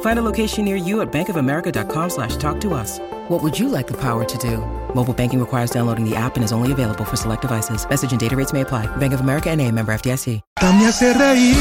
Find 0.00 0.18
a 0.18 0.22
location 0.22 0.64
near 0.64 0.76
you 0.76 1.00
at 1.02 1.12
bankofamerica.com 1.12 2.10
slash 2.10 2.36
talk 2.36 2.60
to 2.62 2.74
us. 2.74 2.98
What 3.28 3.42
would 3.42 3.58
you 3.58 3.68
like 3.68 3.86
the 3.86 3.96
power 4.00 4.24
to 4.24 4.38
do? 4.38 4.58
Mobile 4.94 5.12
banking 5.14 5.40
requires 5.40 5.70
downloading 5.70 6.08
the 6.08 6.16
app 6.16 6.36
and 6.36 6.44
is 6.44 6.52
only 6.52 6.72
available 6.72 7.04
for 7.04 7.16
select 7.16 7.42
devices. 7.42 7.86
Message 7.88 8.12
and 8.12 8.20
data 8.20 8.34
rates 8.36 8.52
may 8.52 8.62
apply. 8.62 8.86
Bank 8.96 9.12
of 9.12 9.20
America 9.20 9.50
and 9.50 9.60
a 9.60 9.70
member 9.70 9.92
FDIC. 9.92 10.40
Me 10.62 10.84
hace 10.84 11.12
reír. 11.14 11.56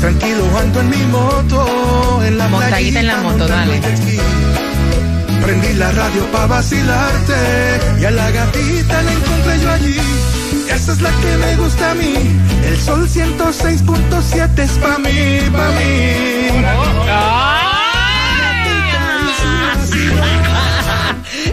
Tranquilo 0.00 0.44
ando 0.58 0.80
en 0.80 0.90
mi 0.90 1.02
moto. 1.06 2.22
En 2.22 2.36
la 2.38 2.48
Montadita 2.48 3.00
en 3.00 3.06
la 3.06 3.16
moto, 3.22 3.46
dale. 3.46 3.76
el 3.76 3.82
jet 3.82 3.96
ski. 3.96 4.18
Prendí 5.42 5.74
la 5.74 5.90
radio 5.92 6.24
pa' 6.32 6.46
vacilarte. 6.46 7.34
Y 8.00 8.04
a 8.04 8.10
la 8.10 8.30
gatita 8.30 9.02
la 9.02 9.12
encontré 9.12 9.60
yo 9.60 9.70
allí. 9.70 9.96
Esa 10.74 10.92
es 10.92 11.00
la 11.00 11.10
que 11.10 11.36
me 11.36 11.56
gusta 11.56 11.92
a 11.92 11.94
mí. 11.94 12.14
El 12.66 12.76
sol 12.78 13.08
106.7 13.08 14.58
es 14.58 14.70
pa' 14.72 14.98
mí, 14.98 15.40
pa' 15.52 15.68
mí. 15.70 16.44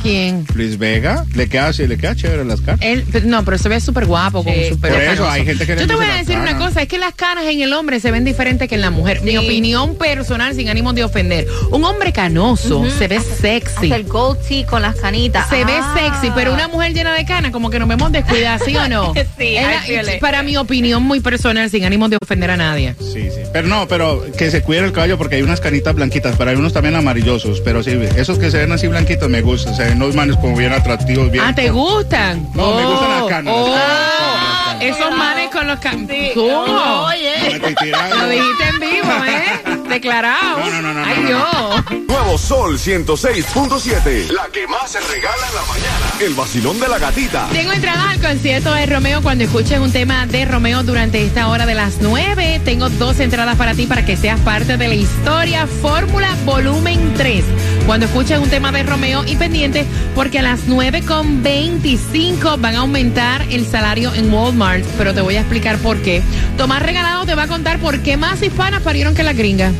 ¿Quién? 0.03 0.45
Luis 0.55 0.79
Vega, 0.79 1.25
le 1.35 1.49
queda 1.49 1.69
así, 1.69 1.87
le 1.87 1.97
queda 1.97 2.17
chévere 2.17 2.45
las 2.45 2.61
canas. 2.61 2.81
Él, 2.83 3.05
pero- 3.13 3.27
no, 3.27 3.45
pero 3.45 3.57
se 3.59 3.69
ve 3.69 3.81
súper 3.81 4.07
guapo 4.07 4.43
con 4.45 4.53
Sí. 4.53 4.71
su 4.71 4.81
pelo 4.81 4.95
Por 4.95 5.03
eso, 5.05 5.31
hay 5.31 5.45
gente 5.45 5.65
que 5.67 5.75
le 5.77 5.81
Yo 5.83 5.87
te 5.87 5.95
voy 5.95 6.07
a 6.07 6.15
decir 6.15 6.37
una 6.39 6.59
cosa, 6.59 6.83
es 6.83 6.89
que 6.89 6.99
las 6.99 7.15
canas 7.15 7.45
en 7.47 7.61
el 7.61 7.73
hombre 7.73 8.01
se 8.01 8.11
ven 8.11 8.25
diferentes 8.25 8.69
que 8.69 8.75
en 8.75 8.81
la 8.81 8.91
mujer. 8.91 9.21
Mi 9.23 9.37
opinión 9.37 9.97
personal, 9.97 10.55
sin 10.55 10.69
ánimo 10.69 10.93
de 10.93 11.05
ofender. 11.05 11.47
Un 11.71 11.85
hombre 11.85 12.13
canoso 12.13 12.85
se 12.99 13.09
ve 13.09 13.21
sexy. 13.21 13.77
Hace 13.93 13.95
el 13.95 14.05
gold 14.05 14.39
con 14.69 14.83
las 14.83 14.97
canitas. 14.97 15.49
Se 15.49 15.65
ve 15.65 15.73
Ah. 15.75 15.95
sexy, 15.97 16.33
pero 16.35 16.53
una 16.53 16.69
mujer 16.69 16.93
llena 16.95 17.13
de 17.15 17.25
canas, 17.25 17.51
como 17.53 17.71
que 17.71 17.79
nos 17.79 17.89
vemos 17.89 18.11
descuidadas, 18.13 18.63
¿sí 18.65 18.77
o 18.77 18.89
no? 18.89 19.13
Sí, 19.39 19.57
Es 19.57 20.07
la- 20.07 20.19
para 20.21 20.43
mi 20.43 20.57
opinión 20.57 21.03
muy 21.03 21.21
personal, 21.21 21.69
sin 21.71 21.85
ánimo 21.85 22.09
de 22.09 22.17
ofender 22.21 22.51
a 22.51 22.57
nadie. 22.57 22.95
Sí, 23.01 23.23
sí. 23.31 23.41
Pero 23.53 23.69
no, 23.69 23.87
pero 23.89 24.25
que 24.37 24.51
se 24.51 24.63
cuide 24.63 24.81
el 24.81 24.93
cabello 24.93 25.17
porque 25.19 25.37
hay 25.37 25.43
unas 25.43 25.61
canitas 25.61 25.95
blanquitas, 25.95 26.35
pero 26.37 26.51
hay 26.51 26.57
unos 26.57 26.73
también 26.73 26.95
amarillosos. 26.97 27.61
Pero 27.61 27.83
sí, 27.83 27.99
esos 28.17 28.39
que 28.39 28.51
se 28.51 28.59
ven 28.59 28.73
así 28.73 28.87
blanquitos 28.89 29.29
me 29.29 29.41
gustan. 29.43 29.77
Se 29.77 29.92
ven 29.93 29.99
los 29.99 30.15
manes 30.15 30.37
como 30.37 30.57
bien 30.57 30.73
atractivos, 30.73 31.31
bien. 31.31 31.45
Ah, 31.47 31.55
¿te 31.55 31.69
gustan? 31.71 32.49
No, 32.55 32.75
me 32.77 32.85
gustan 32.87 33.11
las 33.11 33.23
Oh, 33.23 33.29
canas, 33.29 33.55
oh. 33.57 33.69
las 33.69 33.83
canas. 33.83 34.83
Esos 34.83 35.17
manes 35.17 35.51
con 35.51 35.67
los 35.67 35.79
canas. 35.81 36.09
No, 36.35 37.05
oye. 37.05 37.61
No. 37.61 38.17
Lo 38.17 38.29
dijiste 38.29 38.65
en 38.69 38.81
vivo, 38.81 39.25
¿eh? 39.27 39.79
Declarado. 39.89 40.59
No, 40.59 40.71
no, 40.71 40.83
no, 40.83 40.95
no, 40.95 41.05
Ay, 41.05 41.19
no, 41.21 41.29
Dios. 41.29 41.85
Nuevo 42.09 42.39
Sol 42.39 42.79
106.7. 42.79 44.31
La 44.33 44.47
que 44.49 44.67
más 44.67 44.91
se 44.91 45.01
regala 45.01 45.47
en 45.49 45.55
la 45.55 45.63
mañana. 45.63 46.12
El 46.23 46.35
vacilón 46.35 46.79
de 46.79 46.87
la 46.87 47.01
gatita. 47.01 47.49
Tengo 47.53 47.73
entradas 47.73 48.07
al 48.11 48.21
concierto 48.21 48.73
de 48.73 48.87
Romeo 48.87 49.23
cuando 49.23 49.43
escuchen 49.43 49.83
un 49.83 49.91
tema 49.91 50.25
de 50.25 50.45
Romeo 50.45 50.85
durante 50.85 51.21
esta 51.21 51.49
hora 51.49 51.67
de 51.67 51.75
las 51.75 51.97
9. 52.01 52.61
Tengo 52.65 52.89
dos 52.91 53.19
entradas 53.19 53.57
para 53.57 53.75
ti 53.75 53.87
para 53.87 54.05
que 54.05 54.17
seas 54.17 54.39
parte 54.39 54.77
de 54.77 54.87
la 54.87 54.95
historia 54.95 55.67
Fórmula 55.67 56.33
Volumen 56.45 57.15
3. 57.17 57.45
Cuando 57.87 58.07
escuchen 58.07 58.41
un 58.41 58.49
tema 58.49 58.71
de 58.71 58.85
Romeo 58.85 59.25
y 59.27 59.35
pendiente, 59.35 59.85
porque 60.15 60.39
a 60.39 60.43
las 60.43 60.61
9 60.69 61.03
con 61.03 61.43
25 61.43 62.57
van 62.59 62.77
a 62.77 62.81
aumentar 62.81 63.45
el 63.51 63.67
salario 63.67 64.15
en 64.15 64.33
Walmart, 64.33 64.85
pero 64.97 65.15
te 65.15 65.23
voy 65.23 65.35
a 65.35 65.41
explicar 65.41 65.79
por 65.79 66.03
qué. 66.03 66.23
Tomás 66.57 66.83
Regalado 66.83 67.27
te 67.27 67.35
va 67.35 67.43
a 67.45 67.49
contar 67.49 67.81
por 67.81 67.99
qué 67.99 68.17
más 68.17 68.41
hispanas 68.41 68.83
parieron 68.83 69.17
que 69.17 69.25
las 69.25 69.37
gringas. 69.37 69.73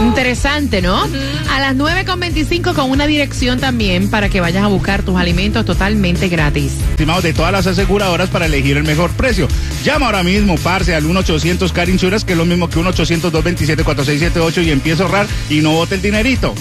Interesante, 0.00 0.80
¿no? 0.82 1.02
A 1.50 1.60
las 1.60 1.76
9.25 1.76 2.74
con 2.74 2.90
una 2.90 3.06
dirección 3.06 3.60
también 3.60 4.08
para 4.08 4.28
que 4.28 4.40
vayas 4.40 4.64
a 4.64 4.68
buscar 4.68 5.02
tus 5.02 5.16
alimentos 5.16 5.64
totalmente 5.64 6.28
gratis. 6.28 6.72
Estimados 6.90 7.22
de 7.22 7.32
todas 7.32 7.52
las 7.52 7.66
aseguradoras 7.66 8.30
para 8.30 8.46
elegir 8.46 8.76
el 8.76 8.84
mejor 8.84 9.10
precio. 9.10 9.46
Llama 9.84 10.06
ahora 10.06 10.22
mismo, 10.22 10.56
parce, 10.56 10.94
al 10.94 11.04
1-800 11.04 11.70
Car 11.72 11.88
Insurance, 11.88 12.26
que 12.26 12.32
es 12.32 12.38
lo 12.38 12.46
mismo 12.46 12.68
que 12.68 12.80
1-800-227-4678 12.80 14.64
y 14.64 14.70
empieza 14.70 15.02
a 15.02 15.06
ahorrar 15.06 15.26
y 15.48 15.60
no 15.60 15.72
bote 15.72 15.96
el 15.96 16.02
dinerito. 16.02 16.54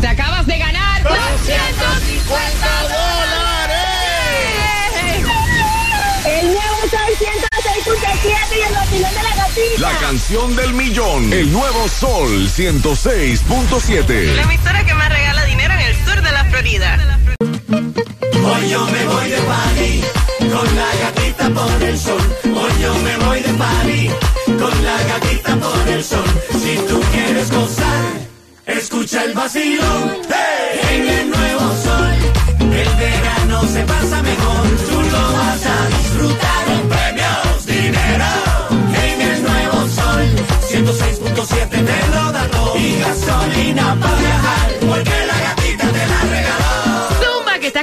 Te 0.02 0.08
acabas 0.08 0.46
de 0.46 0.58
ganar 0.58 1.04
250 1.04 2.68
El 6.26 6.46
nuevo 6.46 6.78
Sol 6.90 7.00
106.7 7.20 8.58
y 8.58 8.62
el 8.62 8.74
vacilón 8.74 9.14
de 9.14 9.24
la 9.24 9.36
gatita. 9.36 9.80
La 9.80 9.92
canción 10.00 10.56
del 10.56 10.74
millón. 10.74 11.34
El 11.34 11.52
nuevo 11.52 11.88
Sol 11.88 12.48
106.7. 12.48 14.36
La 14.36 14.44
emisora 14.44 14.86
que 14.86 14.94
más 14.94 15.10
regala 15.10 15.44
dinero 15.46 15.74
en 15.74 15.82
el 15.82 15.96
sur 16.06 16.22
de 16.22 16.32
la 16.32 16.46
Florida. 16.46 17.00
Hoy 18.52 18.70
yo 18.70 18.86
me 18.86 19.06
voy 19.06 19.30
de 19.30 19.38
party 19.38 20.04
con 20.54 20.76
la 20.76 20.90
gatita 21.02 21.50
por 21.50 21.84
el 21.84 21.98
sol. 21.98 22.22
Hoy 22.46 22.72
yo 22.82 22.94
me 23.06 23.18
voy 23.26 23.40
de 23.42 23.54
party 23.54 24.10
con 24.58 24.84
la 24.84 24.98
gatita 25.04 25.56
por 25.58 25.88
el 25.88 26.04
sol. 26.04 26.30
Si 26.62 26.76
tú 26.88 27.00
quieres 27.12 27.52
gozar, 27.52 28.06
escucha 28.66 29.24
el 29.26 29.34
vacilón. 29.34 30.18
En 30.92 31.08
el 31.08 31.30
nuevo 31.30 31.66
sol, 31.84 32.14
el 32.60 32.90
verano 33.04 33.62
se 33.74 33.82
pasa 33.84 34.22
mejor. 34.24 34.64
Tú 34.90 35.02
lo 35.14 35.24
vas 35.38 35.66
a 35.66 35.88
disfrutar 35.98 36.66
con 36.66 36.90
premios, 36.90 37.66
dinero. 37.66 38.32
En 39.06 39.22
el 39.22 39.44
nuevo 39.44 39.88
sol, 39.88 40.26
106.7 40.72 41.70
te 41.70 42.08
lo 42.14 42.32
da. 42.32 42.40
Y 42.76 43.00
gasolina 43.00 43.39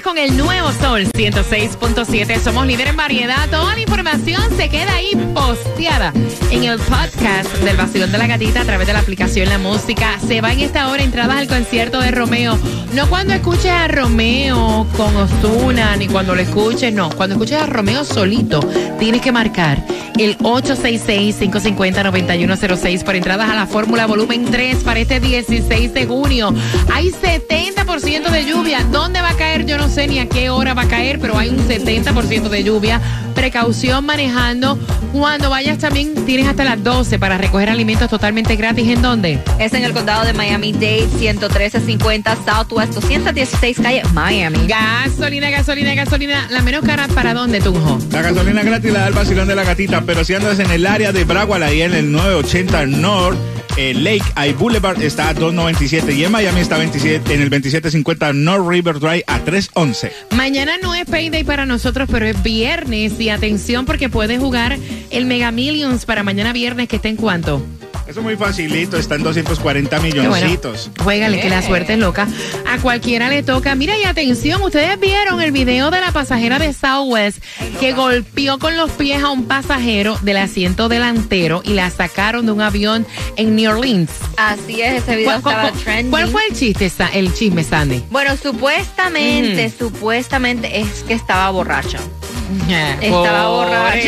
con 0.06 0.18
el 0.18 0.36
nuevo 0.36 0.70
Sol 0.70 1.06
106.7. 1.06 2.40
Somos 2.40 2.64
líder 2.64 2.86
en 2.86 2.96
variedad. 2.96 3.50
Toda 3.50 3.74
la 3.74 3.80
información 3.80 4.40
se 4.56 4.68
queda 4.68 4.94
ahí 4.94 5.16
posteada 5.34 6.12
en 6.52 6.62
el 6.62 6.78
podcast 6.78 7.52
del 7.64 7.76
Vacilón 7.76 8.12
de 8.12 8.18
la 8.18 8.28
Gatita 8.28 8.60
a 8.60 8.64
través 8.64 8.86
de 8.86 8.92
la 8.92 9.00
aplicación 9.00 9.48
La 9.48 9.58
Música. 9.58 10.20
Se 10.24 10.40
va 10.40 10.52
en 10.52 10.60
esta 10.60 10.90
hora 10.90 11.02
entradas 11.02 11.38
al 11.38 11.48
concierto 11.48 12.00
de 12.00 12.12
Romeo. 12.12 12.56
No 12.94 13.08
cuando 13.08 13.34
escuches 13.34 13.66
a 13.66 13.88
Romeo 13.88 14.86
con 14.96 15.16
Osuna, 15.16 15.96
ni 15.96 16.06
cuando 16.06 16.36
lo 16.36 16.40
escuches, 16.40 16.92
no. 16.92 17.10
Cuando 17.10 17.34
escuches 17.34 17.60
a 17.60 17.66
Romeo 17.66 18.04
solito, 18.04 18.60
tienes 19.00 19.22
que 19.22 19.32
marcar 19.32 19.84
el 20.18 20.38
866-550-9106 20.38 23.04
por 23.04 23.16
entradas 23.16 23.50
a 23.50 23.56
la 23.56 23.66
Fórmula 23.66 24.06
Volumen 24.06 24.44
3 24.44 24.84
para 24.84 25.00
este 25.00 25.18
16 25.20 25.92
de 25.92 26.06
junio. 26.06 26.54
Hay 26.94 27.10
70% 27.10 28.30
de 28.30 28.46
lluvia. 28.46 28.84
¿Dónde 28.90 29.20
va 29.20 29.30
a 29.30 29.36
caer? 29.36 29.66
Yo 29.66 29.76
no 29.76 29.88
sé 29.88 29.95
ni 30.06 30.18
a 30.18 30.28
qué 30.28 30.50
hora 30.50 30.74
va 30.74 30.82
a 30.82 30.88
caer, 30.88 31.18
pero 31.18 31.38
hay 31.38 31.48
un 31.48 31.56
70% 31.56 32.50
de 32.50 32.64
lluvia. 32.64 33.00
Precaución 33.34 34.04
manejando. 34.04 34.78
Cuando 35.12 35.48
vayas 35.48 35.78
también 35.78 36.14
tienes 36.26 36.46
hasta 36.46 36.64
las 36.64 36.82
12 36.82 37.18
para 37.18 37.38
recoger 37.38 37.70
alimentos 37.70 38.10
totalmente 38.10 38.56
gratis. 38.56 38.88
¿En 38.88 39.00
dónde? 39.00 39.38
Es 39.58 39.72
en 39.72 39.84
el 39.84 39.92
condado 39.92 40.26
de 40.26 40.34
Miami-Dade, 40.34 41.08
11350 41.18 42.36
Southwest 42.44 42.92
216 42.92 43.78
calle 43.80 44.02
Miami. 44.12 44.58
Gasolina, 44.66 45.48
gasolina, 45.48 45.94
gasolina. 45.94 46.46
La 46.50 46.60
menos 46.60 46.84
cara 46.84 47.08
para 47.08 47.32
dónde, 47.32 47.60
Tunjo. 47.60 47.98
La 48.10 48.20
gasolina 48.20 48.62
gratis 48.62 48.92
la 48.92 49.00
da 49.00 49.08
el 49.08 49.14
vacilón 49.14 49.48
de 49.48 49.54
la 49.54 49.64
gatita, 49.64 50.02
pero 50.02 50.24
si 50.24 50.34
andas 50.34 50.58
en 50.58 50.70
el 50.70 50.86
área 50.86 51.12
de 51.12 51.24
Broward, 51.24 51.62
ahí 51.62 51.80
en 51.80 51.94
el 51.94 52.12
980 52.12 52.86
North, 52.86 53.38
Lake 53.76 54.24
Eye 54.36 54.54
Boulevard 54.54 55.02
está 55.02 55.28
a 55.28 55.34
297 55.34 56.14
y 56.14 56.24
en 56.24 56.32
Miami 56.32 56.60
está 56.60 56.78
27, 56.78 57.34
en 57.34 57.42
el 57.42 57.50
2750 57.50 58.32
North 58.32 58.68
River 58.68 58.98
Drive 58.98 59.24
a 59.26 59.38
311. 59.40 60.12
Mañana 60.34 60.72
no 60.82 60.94
es 60.94 61.04
payday 61.04 61.44
para 61.44 61.66
nosotros, 61.66 62.08
pero 62.10 62.26
es 62.26 62.42
viernes. 62.42 63.20
Y 63.20 63.28
atención 63.28 63.84
porque 63.84 64.08
puedes 64.08 64.40
jugar 64.40 64.78
el 65.10 65.26
Mega 65.26 65.50
Millions 65.50 66.06
para 66.06 66.22
mañana 66.22 66.52
viernes, 66.52 66.88
que 66.88 66.96
está 66.96 67.08
en 67.08 67.16
cuánto. 67.16 67.62
Eso 68.08 68.20
es 68.20 68.24
muy 68.24 68.36
facilito, 68.36 68.96
está 68.96 69.16
en 69.16 69.24
240 69.24 70.00
Qué 70.00 70.10
bueno. 70.12 70.30
milloncitos. 70.34 70.90
Juégale, 71.02 71.40
que 71.40 71.50
la 71.50 71.60
suerte 71.62 71.94
es 71.94 71.98
loca. 71.98 72.28
A 72.66 72.78
cualquiera 72.78 73.28
le 73.28 73.42
toca. 73.42 73.74
Mira, 73.74 73.98
y 73.98 74.04
atención, 74.04 74.62
ustedes 74.62 74.98
vieron 75.00 75.40
el 75.42 75.50
video 75.50 75.90
de 75.90 76.00
la 76.00 76.12
pasajera 76.12 76.58
de 76.60 76.72
Southwest 76.72 77.38
que 77.80 77.92
golpeó 77.94 78.58
con 78.60 78.76
los 78.76 78.92
pies 78.92 79.22
a 79.24 79.30
un 79.30 79.46
pasajero 79.46 80.16
del 80.22 80.36
asiento 80.36 80.88
delantero 80.88 81.62
y 81.64 81.74
la 81.74 81.90
sacaron 81.90 82.46
de 82.46 82.52
un 82.52 82.60
avión 82.60 83.04
en 83.36 83.56
New 83.56 83.70
Orleans. 83.72 84.10
Así 84.36 84.80
es, 84.82 85.02
ese 85.02 85.16
video 85.16 85.40
¿Cuál, 85.40 85.42
cuál- 85.42 85.54
estaba 85.56 85.70
cuál- 85.72 85.82
trending. 85.84 86.10
cuál 86.10 86.28
fue 86.28 86.42
el 86.48 86.56
chiste, 86.56 86.92
el 87.12 87.34
chisme, 87.34 87.64
Sandy? 87.64 88.04
Bueno, 88.10 88.36
supuestamente, 88.40 89.72
supuestamente 89.76 90.80
es 90.80 91.02
que 91.02 91.14
estaba 91.14 91.50
borracha. 91.50 91.98
Estaba 93.00 93.48
borracha. 93.48 93.98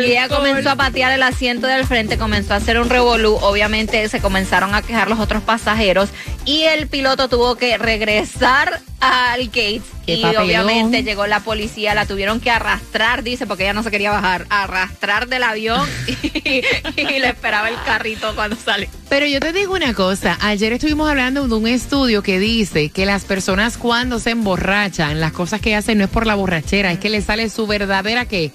Y 0.00 0.10
ella 0.10 0.28
comenzó 0.28 0.70
a 0.70 0.76
patear 0.76 1.12
el 1.12 1.22
asiento 1.22 1.66
del 1.66 1.86
frente, 1.86 2.18
comenzó 2.18 2.54
a 2.54 2.56
hacer 2.56 2.78
un 2.78 2.88
revolú. 2.88 3.38
Obviamente 3.40 4.08
se 4.08 4.20
comenzaron 4.20 4.74
a 4.74 4.82
quejar 4.82 5.08
los 5.08 5.18
otros 5.18 5.42
pasajeros 5.42 6.10
y 6.44 6.62
el 6.62 6.86
piloto 6.86 7.28
tuvo 7.28 7.56
que 7.56 7.78
regresar 7.78 8.80
al 9.00 9.46
gate. 9.46 9.82
Qué 10.04 10.14
y 10.14 10.22
papelón. 10.22 10.44
obviamente 10.44 11.02
llegó 11.02 11.26
la 11.26 11.40
policía, 11.40 11.94
la 11.94 12.06
tuvieron 12.06 12.40
que 12.40 12.50
arrastrar, 12.50 13.24
dice, 13.24 13.46
porque 13.46 13.64
ella 13.64 13.72
no 13.72 13.82
se 13.82 13.90
quería 13.90 14.12
bajar, 14.12 14.46
arrastrar 14.50 15.26
del 15.26 15.42
avión 15.42 15.88
y, 16.06 16.62
y 16.96 17.18
le 17.18 17.28
esperaba 17.28 17.68
el 17.68 17.74
carrito 17.84 18.32
cuando 18.36 18.56
sale. 18.56 18.88
Pero 19.08 19.26
yo 19.26 19.40
te 19.40 19.52
digo 19.52 19.74
una 19.74 19.94
cosa, 19.94 20.38
ayer 20.40 20.72
estuvimos 20.72 21.10
hablando 21.10 21.48
de 21.48 21.54
un 21.54 21.66
estudio 21.66 22.22
que 22.22 22.38
dice 22.38 22.90
que 22.90 23.04
las 23.04 23.24
personas 23.24 23.78
cuando 23.78 24.20
se 24.20 24.30
emborrachan, 24.30 25.20
las 25.20 25.32
cosas 25.32 25.60
que 25.60 25.74
hacen 25.74 25.98
no 25.98 26.04
es 26.04 26.10
por 26.10 26.26
la 26.26 26.36
borrachera, 26.36 26.92
es 26.92 27.00
que 27.00 27.10
le 27.10 27.20
sale 27.20 27.50
su 27.50 27.66
verdadera 27.66 28.26
¿qué? 28.26 28.52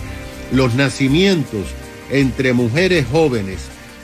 Los 0.52 0.74
nacimientos 0.74 1.66
entre 2.10 2.52
mujeres 2.52 3.06
jóvenes 3.10 3.60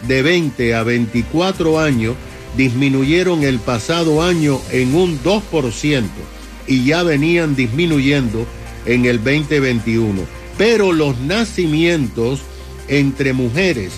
de 0.06 0.22
20 0.22 0.74
a 0.74 0.82
24 0.82 1.78
años 1.78 2.14
disminuyeron 2.56 3.42
el 3.42 3.58
pasado 3.58 4.22
año 4.22 4.62
en 4.70 4.94
un 4.94 5.22
2% 5.22 6.04
y 6.66 6.86
ya 6.86 7.02
venían 7.02 7.54
disminuyendo 7.54 8.46
en 8.86 9.04
el 9.04 9.22
2021. 9.22 10.22
Pero 10.56 10.92
los 10.92 11.20
nacimientos 11.20 12.40
entre 12.88 13.32
mujeres 13.32 13.92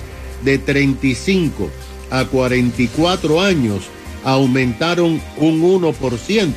de 0.44 0.58
35 0.58 1.70
a 2.10 2.24
44 2.24 3.40
años 3.40 3.84
aumentaron 4.24 5.20
un 5.38 5.62
1%. 5.62 6.52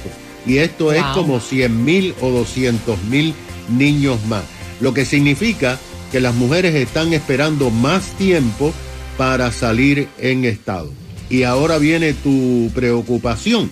Y 0.46 0.58
esto 0.58 0.92
es 0.92 1.04
como 1.14 1.40
100 1.40 1.86
mil 1.86 2.16
o 2.22 2.30
200 2.30 3.02
mil 3.04 3.34
niños 3.70 4.26
más. 4.26 4.44
Lo 4.82 4.94
que 4.94 5.06
significa 5.06 5.80
que 6.12 6.20
las 6.20 6.36
mujeres 6.36 6.76
están 6.76 7.14
esperando 7.14 7.70
más 7.70 8.04
tiempo 8.18 8.74
para 9.18 9.52
salir 9.52 10.10
en 10.20 10.44
estado. 10.44 10.92
Y 11.30 11.44
ahora 11.44 11.78
viene 11.78 12.14
tu 12.14 12.70
preocupación. 12.76 13.72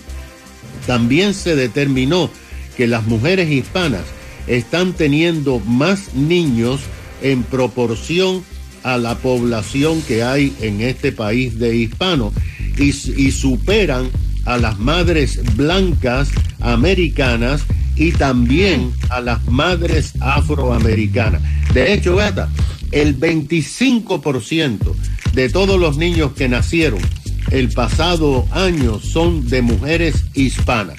También 0.87 1.33
se 1.33 1.55
determinó 1.55 2.29
que 2.77 2.87
las 2.87 3.05
mujeres 3.05 3.51
hispanas 3.51 4.03
están 4.47 4.93
teniendo 4.93 5.59
más 5.59 6.13
niños 6.15 6.81
en 7.21 7.43
proporción 7.43 8.43
a 8.83 8.97
la 8.97 9.15
población 9.15 10.01
que 10.01 10.23
hay 10.23 10.53
en 10.61 10.81
este 10.81 11.11
país 11.11 11.59
de 11.59 11.75
hispanos 11.75 12.33
y, 12.77 12.89
y 12.89 13.31
superan 13.31 14.09
a 14.45 14.57
las 14.57 14.79
madres 14.79 15.39
blancas 15.55 16.29
americanas 16.59 17.63
y 17.95 18.11
también 18.11 18.91
a 19.09 19.21
las 19.21 19.45
madres 19.45 20.13
afroamericanas. 20.19 21.41
De 21.73 21.93
hecho, 21.93 22.15
gata, 22.15 22.49
el 22.91 23.19
25% 23.19 24.95
de 25.33 25.49
todos 25.49 25.79
los 25.79 25.97
niños 25.97 26.33
que 26.33 26.49
nacieron 26.49 26.99
el 27.51 27.69
pasado 27.69 28.47
año 28.51 28.99
son 28.99 29.47
de 29.47 29.61
mujeres 29.61 30.25
hispanas. 30.33 30.97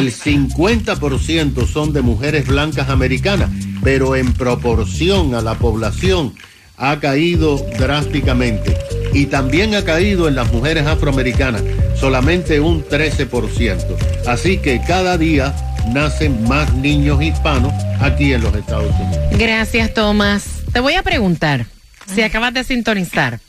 El 0.00 0.12
50% 0.12 1.66
son 1.66 1.92
de 1.92 2.02
mujeres 2.02 2.46
blancas 2.46 2.88
americanas, 2.90 3.50
pero 3.82 4.16
en 4.16 4.32
proporción 4.32 5.34
a 5.34 5.42
la 5.42 5.54
población 5.54 6.34
ha 6.76 7.00
caído 7.00 7.58
drásticamente. 7.78 8.76
Y 9.12 9.26
también 9.26 9.74
ha 9.74 9.84
caído 9.84 10.28
en 10.28 10.34
las 10.34 10.52
mujeres 10.52 10.86
afroamericanas, 10.86 11.62
solamente 11.98 12.60
un 12.60 12.84
13%. 12.84 13.96
Así 14.26 14.58
que 14.58 14.80
cada 14.86 15.16
día 15.16 15.54
nacen 15.88 16.44
más 16.48 16.72
niños 16.74 17.22
hispanos 17.22 17.72
aquí 18.00 18.32
en 18.32 18.42
los 18.42 18.54
Estados 18.54 18.94
Unidos. 18.94 19.38
Gracias, 19.38 19.94
Tomás. 19.94 20.44
Te 20.72 20.80
voy 20.80 20.94
a 20.94 21.02
preguntar, 21.02 21.66
si 22.12 22.22
acabas 22.22 22.52
de 22.52 22.64
sintonizar, 22.64 23.40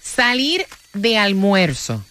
salir 0.00 0.64
de 0.94 1.18
almuerzo 1.18 2.02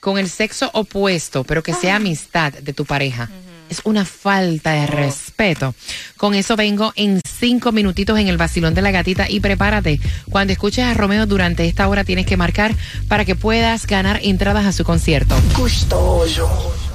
con 0.00 0.18
el 0.18 0.28
sexo 0.28 0.70
opuesto, 0.74 1.44
pero 1.44 1.62
que 1.62 1.72
sea 1.72 1.96
amistad 1.96 2.52
de 2.52 2.72
tu 2.72 2.84
pareja, 2.84 3.30
es 3.74 3.80
una 3.84 4.04
falta 4.04 4.72
de 4.72 4.86
respeto. 4.86 5.74
Con 6.16 6.34
eso 6.34 6.54
vengo 6.54 6.92
en 6.94 7.20
cinco 7.26 7.72
minutitos 7.72 8.18
en 8.18 8.28
el 8.28 8.36
vacilón 8.36 8.74
de 8.74 8.82
la 8.82 8.92
gatita 8.92 9.28
y 9.28 9.40
prepárate. 9.40 10.00
Cuando 10.30 10.52
escuches 10.52 10.84
a 10.84 10.94
Romeo 10.94 11.26
durante 11.26 11.66
esta 11.66 11.88
hora 11.88 12.04
tienes 12.04 12.26
que 12.26 12.36
marcar 12.36 12.74
para 13.08 13.24
que 13.24 13.34
puedas 13.34 13.86
ganar 13.86 14.20
entradas 14.22 14.64
a 14.66 14.72
su 14.72 14.84
concierto. 14.84 15.34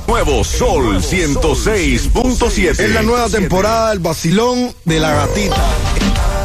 Nuevo 0.08 0.44
Sol 0.44 1.02
106.7. 1.02 2.80
Es 2.80 2.94
la 2.94 3.02
nueva 3.04 3.30
temporada 3.30 3.90
del 3.90 4.00
vacilón 4.00 4.74
de 4.86 5.00
la 5.00 5.14
gatita. 5.14 6.39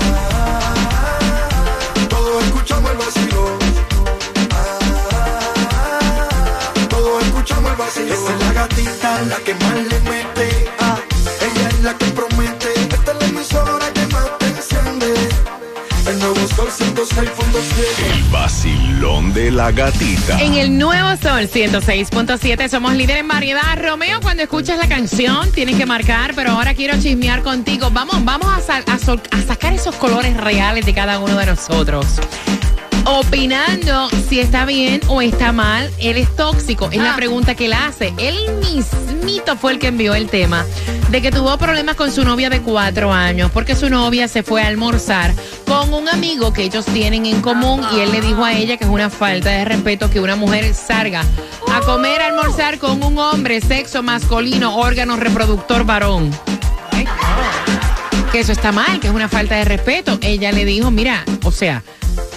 Gatita, 8.68 9.22
la 9.28 9.36
que 9.44 9.54
más 9.54 9.74
le 9.74 10.00
mete. 10.10 10.68
Ah, 10.80 10.96
ella 11.40 11.68
es 11.68 11.80
la 11.82 11.94
que 11.98 12.06
promete. 12.06 12.68
Esta 12.90 13.12
es 13.12 13.18
la 13.20 13.26
emisora 13.26 13.92
que 13.92 14.06
más 14.06 14.38
te 14.38 14.46
enciende. 14.46 15.14
El 16.06 16.18
nuevo 16.18 16.48
sol 16.48 16.68
106.7. 16.68 18.14
El 18.14 18.22
vacilón 18.30 19.32
de 19.34 19.50
la 19.50 19.70
gatita. 19.72 20.40
En 20.40 20.54
el 20.54 20.78
nuevo 20.78 21.08
Sol 21.22 21.48
106.7 21.48 22.68
somos 22.68 22.94
líderes 22.94 23.20
en 23.22 23.28
variedad. 23.28 23.78
Romeo, 23.80 24.20
cuando 24.20 24.42
escuchas 24.42 24.76
la 24.78 24.86
canción 24.88 25.50
tienes 25.52 25.76
que 25.76 25.86
marcar, 25.86 26.34
pero 26.34 26.50
ahora 26.52 26.74
quiero 26.74 26.98
chismear 27.00 27.42
contigo. 27.42 27.88
Vamos, 27.90 28.22
vamos 28.24 28.48
a, 28.48 28.60
sa- 28.60 28.92
a 28.92 28.98
sol- 28.98 29.22
a 29.30 29.40
sacar 29.42 29.72
esos 29.72 29.94
colores 29.96 30.36
reales 30.36 30.84
de 30.84 30.92
cada 30.94 31.18
uno 31.20 31.36
de 31.38 31.46
nosotros. 31.46 32.06
Opinando 33.06 34.08
si 34.28 34.40
está 34.40 34.64
bien 34.64 35.00
o 35.08 35.20
está 35.20 35.52
mal, 35.52 35.90
él 35.98 36.16
es 36.16 36.34
tóxico. 36.36 36.88
Es 36.90 36.98
la 36.98 37.14
pregunta 37.14 37.54
que 37.54 37.66
él 37.66 37.74
hace. 37.74 38.14
Él 38.16 38.36
mismito 38.60 39.56
fue 39.56 39.72
el 39.72 39.78
que 39.78 39.88
envió 39.88 40.14
el 40.14 40.28
tema 40.28 40.64
de 41.10 41.20
que 41.20 41.30
tuvo 41.30 41.56
problemas 41.58 41.96
con 41.96 42.10
su 42.10 42.24
novia 42.24 42.50
de 42.50 42.60
cuatro 42.60 43.12
años 43.12 43.50
porque 43.52 43.76
su 43.76 43.90
novia 43.90 44.26
se 44.26 44.42
fue 44.42 44.62
a 44.62 44.68
almorzar 44.68 45.34
con 45.66 45.92
un 45.92 46.08
amigo 46.08 46.52
que 46.52 46.64
ellos 46.64 46.84
tienen 46.86 47.26
en 47.26 47.40
común 47.40 47.82
y 47.94 48.00
él 48.00 48.10
le 48.10 48.20
dijo 48.20 48.44
a 48.44 48.52
ella 48.52 48.76
que 48.76 48.84
es 48.84 48.90
una 48.90 49.10
falta 49.10 49.50
de 49.50 49.64
respeto 49.64 50.10
que 50.10 50.20
una 50.20 50.34
mujer 50.34 50.74
salga 50.74 51.22
a 51.70 51.80
comer, 51.80 52.22
a 52.22 52.26
almorzar 52.26 52.78
con 52.78 53.02
un 53.02 53.18
hombre, 53.18 53.60
sexo 53.60 54.02
masculino, 54.02 54.76
órgano 54.76 55.16
reproductor 55.16 55.84
varón. 55.84 56.30
Que 58.32 58.40
eso 58.40 58.52
está 58.52 58.72
mal, 58.72 58.98
que 58.98 59.06
es 59.06 59.12
una 59.12 59.28
falta 59.28 59.54
de 59.56 59.64
respeto. 59.64 60.18
Ella 60.20 60.50
le 60.50 60.64
dijo, 60.64 60.90
mira, 60.90 61.24
o 61.44 61.52
sea, 61.52 61.84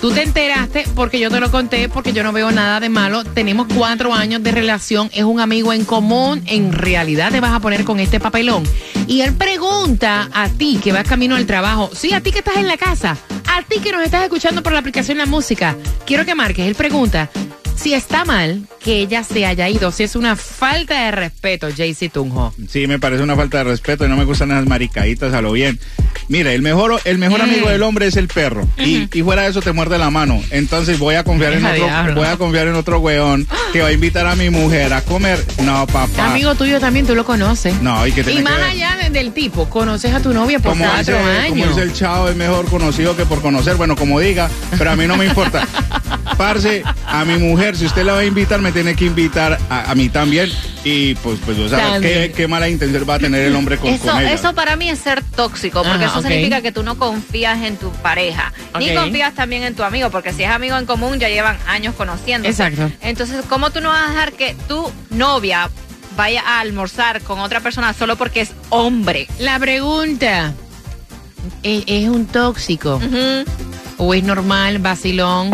Tú 0.02 0.12
te 0.12 0.22
enteraste 0.22 0.86
porque 0.96 1.20
yo 1.20 1.32
te 1.32 1.40
lo 1.40 1.50
conté, 1.50 1.90
porque 1.90 2.14
yo 2.14 2.24
no 2.24 2.32
veo 2.32 2.52
nada 2.52 2.80
de 2.80 2.90
malo. 2.90 3.24
Tenemos 3.24 3.68
cuatro 3.74 4.14
años 4.14 4.44
de 4.44 4.52
relación, 4.52 5.10
es 5.14 5.24
un 5.24 5.40
amigo 5.40 5.74
en 5.74 5.86
común. 5.86 6.44
En 6.46 6.72
realidad 6.72 7.32
te 7.32 7.40
vas 7.40 7.54
a 7.54 7.60
poner 7.60 7.84
con 7.84 8.00
este 8.00 8.20
papelón. 8.20 8.64
Y 9.08 9.22
él 9.22 9.34
pregunta 9.34 10.30
a 10.34 10.50
ti 10.50 10.80
que 10.84 10.92
vas 10.92 11.08
camino 11.08 11.36
al 11.36 11.46
trabajo, 11.46 11.90
sí, 11.94 12.14
a 12.14 12.22
ti 12.22 12.32
que 12.32 12.40
estás 12.40 12.58
en 12.58 12.68
la 12.68 12.78
casa, 12.78 13.18
a 13.48 13.64
ti 13.64 13.80
que 13.80 13.92
nos 13.92 14.04
estás 14.04 14.24
escuchando 14.24 14.62
por 14.62 14.74
la 14.74 14.80
aplicación 14.80 15.18
La 15.18 15.26
Música, 15.26 15.76
quiero 16.06 16.26
que 16.26 16.36
marques. 16.36 16.68
Él 16.68 16.76
pregunta 16.76 17.30
si 17.78 17.94
está 17.94 18.26
mal 18.26 18.68
que 18.84 19.00
ella 19.02 19.24
se 19.24 19.46
haya 19.46 19.70
ido, 19.70 19.92
si 19.92 20.04
es 20.04 20.16
una 20.16 20.36
falta 20.36 21.06
de 21.06 21.12
respeto, 21.12 21.68
Jaycee 21.76 22.10
Tunjo. 22.10 22.54
Sí, 22.70 22.88
me 22.88 23.00
parece 23.00 23.22
una 23.24 23.36
falta 23.36 23.60
de 23.60 23.64
respeto 23.66 24.06
y 24.06 24.10
no 24.10 24.18
me 24.18 24.24
gustan 24.26 24.52
esas 24.52 24.66
maricaditas 24.66 25.34
a 25.34 25.42
lo 25.42 25.52
bien. 25.52 25.80
Mira, 26.30 26.52
el 26.54 26.62
mejor, 26.62 27.00
el 27.06 27.18
mejor 27.20 27.40
Mm. 27.40 27.44
amigo 27.44 27.70
del 27.70 27.84
hombre 27.84 28.08
es 28.08 28.16
el 28.18 28.28
perro. 28.28 28.68
y, 28.78 29.08
y 29.18 29.24
fuera 29.24 29.44
de 29.44 29.50
eso 29.50 29.62
te 29.62 29.72
muerde 29.72 29.98
la 29.98 30.10
mano. 30.10 30.42
Entonces 30.52 31.00
voy 31.00 31.16
a 31.16 31.24
confiar 31.24 31.54
en 31.54 31.66
otro, 31.66 32.16
voy 32.16 32.28
a 32.28 32.38
confiar 32.38 32.68
en 32.68 32.76
otro 32.76 33.00
weón 33.00 33.48
que 33.74 33.82
va 33.82 33.90
a 33.90 33.92
invitar 33.94 34.26
a 34.28 34.36
mi 34.36 34.50
mujer 34.50 34.92
a 34.94 35.02
comer. 35.02 35.44
No, 35.64 35.86
papá. 35.88 36.32
Amigo 36.32 36.56
tuyo 36.56 36.80
también, 36.80 37.06
tú 37.06 37.16
lo 37.16 37.24
conoces. 37.26 37.80
No, 37.82 38.06
y 38.08 38.12
que 38.12 38.22
Y 38.22 38.24
que 38.24 38.42
más 38.42 38.56
ver? 38.58 38.64
allá 38.66 38.98
de- 39.04 39.10
del 39.12 39.32
tipo, 39.34 39.70
conoces 39.70 40.14
a 40.14 40.20
tu 40.22 40.34
novia 40.34 40.60
por 40.60 40.72
como 40.74 40.86
cuatro 40.86 41.18
dice, 41.18 41.50
como 41.50 41.64
años. 41.64 41.70
dice 41.76 41.82
el 41.82 41.94
chavo, 41.94 42.30
es 42.30 42.36
mejor 42.36 42.66
conocido 42.70 43.16
que 43.16 43.26
por 43.26 43.42
conocer. 43.42 43.76
Bueno, 43.76 43.96
como 43.96 44.20
diga, 44.20 44.50
pero 44.78 44.92
a 44.92 44.96
mí 44.96 45.08
no 45.08 45.16
me 45.18 45.26
importa. 45.26 45.68
Parce, 46.38 46.84
a 47.06 47.26
mi 47.26 47.38
mujer, 47.38 47.67
si 47.76 47.86
usted 47.86 48.04
la 48.06 48.14
va 48.14 48.20
a 48.20 48.26
invitar, 48.26 48.62
me 48.62 48.72
tiene 48.72 48.96
que 48.96 49.06
invitar 49.06 49.58
a, 49.70 49.92
a 49.92 49.96
mí 49.96 50.10
también. 50.10 50.50
Y 50.84 51.16
pues, 51.16 51.40
pues, 51.46 51.58
o 51.60 51.68
sea. 51.68 52.00
¿qué, 52.00 52.32
qué 52.36 52.48
mala 52.48 52.70
intención 52.70 53.04
va 53.10 53.16
a 53.16 53.20
tener 53.20 53.42
el 53.44 53.56
hombre 53.56 53.78
con, 53.78 53.90
Eso, 53.90 54.06
con 54.08 54.22
ella. 54.22 54.32
eso 54.34 54.54
para 54.54 54.76
mí 54.76 54.90
es 54.90 55.00
ser 55.00 55.22
tóxico, 55.24 55.84
porque 55.84 56.06
Ajá, 56.06 56.20
eso 56.20 56.22
significa 56.28 56.62
que 56.62 56.72
tú 56.72 56.84
no 56.84 56.98
confías 56.98 57.62
en 57.64 57.76
tu 57.78 57.92
pareja, 57.92 58.54
ni 58.80 58.92
Ok. 58.92 58.96
confías 59.04 59.34
también 59.34 59.64
en 59.64 59.76
tu 59.76 59.84
amigo, 59.84 60.10
porque 60.12 60.32
si 60.34 60.44
es 60.44 60.50
amigo 60.50 60.78
en 60.78 60.86
común 60.86 61.20
ya 61.20 61.28
llevan 61.30 61.58
años 61.68 61.94
conociéndose. 61.96 62.52
Exacto. 62.52 62.90
Entonces, 63.02 63.44
¿cómo 63.50 63.70
tú 63.72 63.82
no 63.82 63.90
vas 63.90 64.08
a 64.08 64.12
dejar 64.12 64.32
que 64.34 64.56
tu 64.68 64.90
novia 65.10 65.70
vaya 66.16 66.42
a 66.46 66.60
almorzar 66.62 67.22
con 67.22 67.40
otra 67.40 67.60
persona 67.60 67.94
solo 67.94 68.16
porque 68.16 68.42
es 68.42 68.52
hombre? 68.70 69.28
La 69.40 69.60
pregunta, 69.60 70.54
¿es, 71.64 71.84
es 71.88 72.08
un 72.08 72.26
tóxico? 72.28 73.02
¿O 74.00 74.14
es 74.14 74.24
normal, 74.24 74.78
vacilón? 74.80 75.52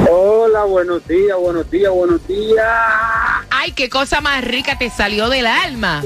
Hola, 0.54 0.66
buenos 0.66 1.08
días, 1.08 1.36
buenos 1.36 1.72
días, 1.72 1.92
buenos 1.92 2.28
días. 2.28 2.68
Ay, 3.50 3.72
qué 3.72 3.90
cosa 3.90 4.22
más 4.22 4.44
rica 4.44 4.78
te 4.78 4.88
salió 4.92 5.28
del 5.28 5.48
alma. 5.48 6.04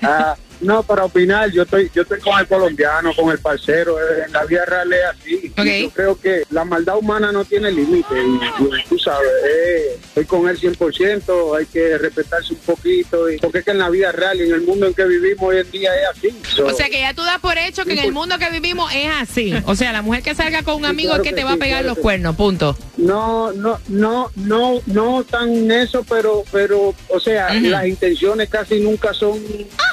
No, 0.60 0.82
para 0.82 1.04
opinar, 1.04 1.50
yo 1.50 1.62
estoy, 1.62 1.90
yo 1.94 2.02
estoy 2.02 2.20
con 2.20 2.38
el 2.38 2.46
colombiano, 2.46 3.14
con 3.14 3.30
el 3.30 3.38
parcero, 3.38 3.96
en 4.24 4.32
la 4.32 4.44
vida 4.44 4.64
real 4.64 4.92
es 4.92 5.04
así. 5.04 5.52
Yo 5.56 5.90
creo 5.90 6.20
que 6.20 6.42
la 6.50 6.64
maldad 6.64 6.98
humana 6.98 7.32
no 7.32 7.44
tiene 7.44 7.70
límite, 7.70 8.14
y, 8.14 8.88
tú 8.88 8.98
sabes, 8.98 9.28
eh, 9.46 9.98
estoy 10.02 10.24
con 10.24 10.48
él 10.48 10.58
100%, 10.58 11.58
hay 11.58 11.66
que 11.66 11.98
respetarse 11.98 12.54
un 12.54 12.60
poquito, 12.60 13.30
y, 13.30 13.38
porque 13.38 13.58
es 13.58 13.64
que 13.64 13.70
en 13.72 13.78
la 13.78 13.90
vida 13.90 14.12
real 14.12 14.40
y 14.40 14.44
en 14.44 14.52
el 14.52 14.62
mundo 14.62 14.86
en 14.86 14.94
que 14.94 15.04
vivimos 15.04 15.42
hoy 15.42 15.58
en 15.58 15.70
día 15.70 15.90
es 15.94 16.16
así. 16.16 16.40
So, 16.54 16.66
O 16.66 16.72
sea 16.72 16.88
que 16.88 17.00
ya 17.00 17.14
tú 17.14 17.22
das 17.22 17.40
por 17.40 17.58
hecho 17.58 17.84
que 17.84 17.92
en 17.92 17.98
el 17.98 18.12
mundo 18.12 18.38
que 18.38 18.50
vivimos 18.50 18.92
es 18.94 19.10
así. 19.20 19.54
O 19.66 19.74
sea, 19.74 19.92
la 19.92 20.02
mujer 20.02 20.22
que 20.22 20.34
salga 20.34 20.62
con 20.62 20.76
un 20.76 20.84
amigo 20.84 21.10
claro 21.10 21.22
es 21.22 21.28
que 21.28 21.34
que 21.34 21.40
te 21.40 21.44
va 21.44 21.52
a 21.52 21.56
pegar 21.56 21.80
claro 21.80 21.94
los 21.94 21.98
cuernos, 21.98 22.36
punto. 22.36 22.76
No, 22.96 23.52
no, 23.52 23.78
no, 23.88 24.30
no, 24.36 24.80
no 24.86 25.24
tan 25.24 25.70
eso, 25.70 26.04
pero, 26.08 26.44
pero, 26.50 26.94
o 27.08 27.20
sea, 27.20 27.52
las 27.54 27.86
intenciones 27.86 28.48
casi 28.48 28.80
nunca 28.80 29.12
son, 29.12 29.38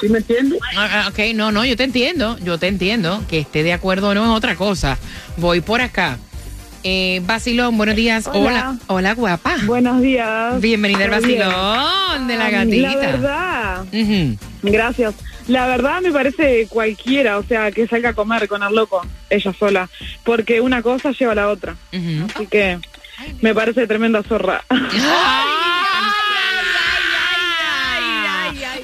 ¿sí 0.00 0.08
me 0.08 0.18
entiendes? 0.18 0.51
Ah, 0.76 1.08
ok, 1.10 1.34
no, 1.34 1.52
no, 1.52 1.64
yo 1.64 1.76
te 1.76 1.84
entiendo, 1.84 2.38
yo 2.38 2.58
te 2.58 2.68
entiendo. 2.68 3.22
Que 3.28 3.40
esté 3.40 3.62
de 3.62 3.72
acuerdo 3.72 4.10
o 4.10 4.14
no 4.14 4.24
es 4.24 4.30
otra 4.30 4.56
cosa. 4.56 4.98
Voy 5.36 5.60
por 5.60 5.80
acá. 5.80 6.18
Eh, 6.84 7.20
Basilón, 7.24 7.76
buenos 7.76 7.94
días. 7.94 8.26
Hola. 8.26 8.40
Hola. 8.40 8.76
Hola, 8.88 9.14
guapa. 9.14 9.56
Buenos 9.64 10.02
días. 10.02 10.60
Bienvenida 10.60 11.04
al. 11.04 11.10
Basilón 11.10 12.26
de 12.26 12.36
la 12.36 12.50
gatita. 12.50 12.90
La 12.90 12.96
verdad, 12.96 13.84
gracias. 14.62 15.14
La 15.48 15.66
verdad 15.66 16.00
me 16.00 16.12
parece 16.12 16.66
cualquiera, 16.68 17.38
o 17.38 17.42
sea, 17.42 17.70
que 17.72 17.86
salga 17.86 18.10
a 18.10 18.14
comer 18.14 18.48
con 18.48 18.62
el 18.62 18.74
loco, 18.74 19.04
ella 19.28 19.52
sola, 19.58 19.88
porque 20.24 20.60
una 20.60 20.82
cosa 20.82 21.10
lleva 21.12 21.32
a 21.32 21.36
la 21.36 21.48
otra. 21.48 21.76
Así 22.34 22.46
que 22.46 22.78
me 23.40 23.54
parece 23.54 23.86
tremenda 23.86 24.22
zorra. 24.22 24.64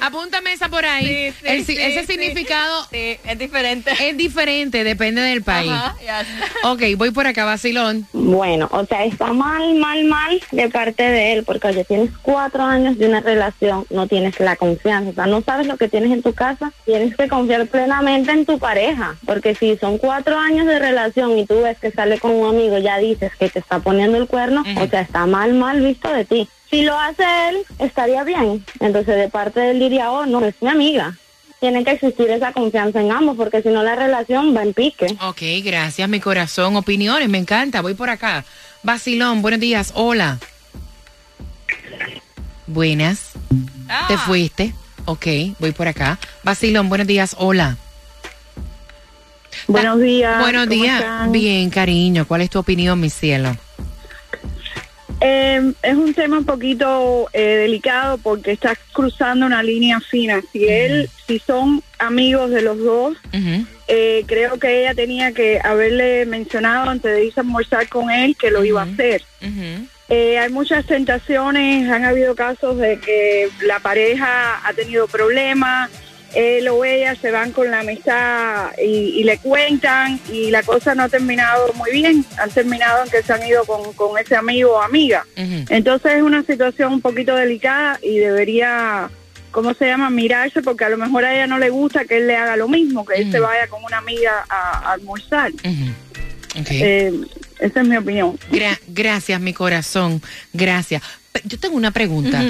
Apúntame 0.01 0.38
por 0.69 0.85
ahí. 0.85 1.31
Sí, 1.31 1.35
sí, 1.41 1.45
El 1.47 1.65
sí, 1.65 1.77
ese 1.79 2.01
sí. 2.05 2.13
significado 2.13 2.85
Sí, 2.91 3.17
es 3.25 3.37
diferente. 3.39 3.91
es 3.99 4.17
diferente, 4.17 4.83
depende 4.83 5.21
del 5.21 5.43
país. 5.43 5.71
Ajá, 5.71 5.95
ya. 6.03 6.25
Ok, 6.69 6.81
voy 6.97 7.11
por 7.11 7.27
acá, 7.27 7.45
Basilón. 7.45 8.07
Bueno, 8.13 8.67
o 8.71 8.85
sea, 8.85 9.05
está 9.05 9.33
mal, 9.33 9.75
mal, 9.75 10.03
mal 10.05 10.41
de 10.51 10.69
parte 10.69 11.03
de 11.03 11.33
él, 11.33 11.43
porque 11.43 11.67
oye, 11.67 11.83
tienes 11.83 12.09
cuatro 12.21 12.63
años 12.63 12.97
de 12.97 13.07
una 13.07 13.19
relación, 13.21 13.85
no 13.89 14.07
tienes 14.07 14.39
la 14.39 14.55
confianza, 14.55 15.09
o 15.09 15.13
sea, 15.13 15.25
no 15.25 15.41
sabes 15.41 15.67
lo 15.67 15.77
que 15.77 15.89
tienes 15.89 16.11
en 16.11 16.21
tu 16.21 16.33
casa, 16.33 16.71
tienes 16.85 17.15
que 17.15 17.27
confiar 17.27 17.67
plenamente 17.67 18.31
en 18.31 18.45
tu 18.45 18.59
pareja, 18.59 19.15
porque 19.25 19.55
si 19.55 19.77
son 19.77 19.97
cuatro 19.97 20.37
años 20.37 20.65
de 20.67 20.79
relación 20.79 21.37
y 21.37 21.45
tú 21.45 21.61
ves 21.61 21.77
que 21.79 21.91
sale 21.91 22.19
con 22.19 22.31
un 22.31 22.55
amigo, 22.55 22.77
ya 22.77 22.97
dices 22.97 23.31
que 23.39 23.49
te 23.49 23.59
está 23.59 23.79
poniendo 23.79 24.17
el 24.17 24.27
cuerno, 24.27 24.63
o 24.77 24.87
sea, 24.87 25.01
está 25.01 25.25
mal, 25.25 25.53
mal 25.53 25.81
visto 25.81 26.11
de 26.11 26.25
ti. 26.25 26.47
Si 26.69 26.83
lo 26.83 26.97
hace 26.97 27.23
él, 27.49 27.65
estaría 27.79 28.23
bien. 28.23 28.63
Entonces, 28.79 29.15
de 29.15 29.29
parte 29.29 29.59
de 29.59 29.71
él 29.71 29.79
diría, 29.79 30.11
oh, 30.11 30.25
no, 30.25 30.43
es 30.45 30.55
mi 30.61 30.69
amiga. 30.69 31.17
Tiene 31.59 31.83
que 31.83 31.91
existir 31.91 32.29
esa 32.29 32.53
confianza 32.53 33.01
en 33.01 33.11
ambos, 33.11 33.35
porque 33.35 33.61
si 33.61 33.69
no 33.69 33.83
la 33.83 33.95
relación 33.95 34.55
va 34.55 34.63
en 34.63 34.73
pique. 34.73 35.07
Ok, 35.21 35.41
gracias, 35.63 36.07
mi 36.07 36.19
corazón. 36.19 36.75
Opiniones, 36.75 37.27
me 37.27 37.37
encanta. 37.37 37.81
Voy 37.81 37.95
por 37.95 38.09
acá. 38.09 38.45
Basilón, 38.83 39.41
buenos 39.41 39.59
días. 39.59 39.91
Hola. 39.95 40.37
Buenas. 42.67 43.31
¿Te 44.07 44.17
fuiste? 44.17 44.73
Ok, 45.05 45.25
voy 45.57 45.71
por 45.71 45.87
acá. 45.87 46.19
Basilón, 46.43 46.87
buenos 46.87 47.07
días. 47.07 47.35
Hola. 47.39 47.77
Buenos 49.67 49.99
días. 49.99 50.39
Buenos 50.39 50.67
¿cómo 50.67 50.81
días. 50.81 50.99
están? 50.99 51.31
Bien, 51.31 51.69
cariño. 51.69 52.27
¿Cuál 52.27 52.41
es 52.41 52.49
tu 52.49 52.59
opinión, 52.59 52.99
mi 52.99 53.09
cielo? 53.09 53.55
Eh, 55.21 55.73
es 55.83 55.95
un 55.95 56.13
tema 56.13 56.37
un 56.37 56.45
poquito 56.45 57.27
eh, 57.33 57.41
delicado 57.41 58.17
porque 58.17 58.51
estás 58.51 58.77
cruzando 58.93 59.45
una 59.45 59.61
línea 59.61 59.99
fina. 59.99 60.41
Si 60.51 60.67
él, 60.67 61.09
si 61.27 61.39
son 61.39 61.83
amigos 61.97 62.51
de 62.51 62.61
los 62.61 62.77
dos, 62.77 63.17
eh, 63.87 64.23
creo 64.27 64.57
que 64.59 64.81
ella 64.81 64.93
tenía 64.93 65.33
que 65.33 65.59
haberle 65.63 66.25
mencionado 66.25 66.89
antes 66.89 67.11
de 67.11 67.25
irse 67.25 67.39
a 67.39 67.43
almorzar 67.43 67.89
con 67.89 68.09
él 68.09 68.35
que 68.37 68.51
lo 68.51 68.63
iba 68.63 68.81
a 68.81 68.85
hacer. 68.85 69.23
Eh, 70.09 70.39
hay 70.39 70.49
muchas 70.49 70.85
tentaciones, 70.85 71.87
han 71.89 72.03
habido 72.03 72.33
casos 72.33 72.77
de 72.77 72.99
que 72.99 73.47
la 73.61 73.79
pareja 73.79 74.59
ha 74.67 74.73
tenido 74.73 75.07
problemas, 75.07 75.91
él 76.35 76.67
o 76.67 76.85
ella 76.85 77.15
se 77.15 77.31
van 77.31 77.51
con 77.51 77.71
la 77.71 77.79
amistad 77.79 78.71
y, 78.81 79.19
y 79.19 79.23
le 79.23 79.37
cuentan 79.37 80.19
y 80.31 80.51
la 80.51 80.63
cosa 80.63 80.95
no 80.95 81.03
ha 81.03 81.09
terminado 81.09 81.73
muy 81.73 81.91
bien, 81.91 82.25
han 82.37 82.49
terminado 82.49 83.03
en 83.03 83.09
que 83.09 83.23
se 83.23 83.33
han 83.33 83.45
ido 83.47 83.65
con, 83.65 83.93
con 83.93 84.17
ese 84.17 84.35
amigo 84.35 84.73
o 84.73 84.81
amiga. 84.81 85.25
Entonces 85.35 86.13
es 86.13 86.21
una 86.21 86.43
situación 86.43 86.93
un 86.93 87.01
poquito 87.01 87.35
delicada 87.35 87.99
y 88.01 88.17
debería, 88.19 89.09
¿cómo 89.51 89.73
se 89.73 89.87
llama? 89.87 90.09
Mirarse 90.09 90.61
porque 90.61 90.85
a 90.85 90.89
lo 90.89 90.97
mejor 90.97 91.25
a 91.25 91.33
ella 91.33 91.47
no 91.47 91.57
le 91.57 91.69
gusta 91.69 92.05
que 92.05 92.17
él 92.17 92.27
le 92.27 92.35
haga 92.35 92.55
lo 92.55 92.67
mismo, 92.67 93.05
que 93.05 93.15
él 93.15 93.31
se 93.31 93.39
vaya 93.39 93.67
con 93.67 93.83
una 93.83 93.97
amiga 93.97 94.45
a, 94.49 94.89
a 94.89 94.91
almorzar. 94.93 95.51
Eh, 96.55 97.13
esa 97.59 97.81
es 97.81 97.87
mi 97.87 97.97
opinión. 97.97 98.37
Gra- 98.51 98.79
gracias, 98.87 99.39
mi 99.41 99.53
corazón. 99.53 100.21
Gracias. 100.53 101.01
Yo 101.45 101.59
tengo 101.59 101.75
una 101.75 101.91
pregunta. 101.91 102.43